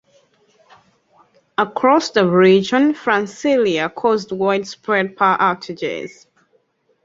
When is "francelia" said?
2.95-3.87